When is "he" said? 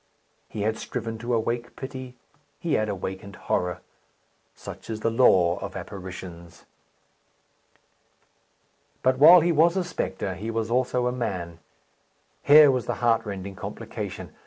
0.49-0.63, 2.57-2.73, 9.41-9.51, 10.33-10.49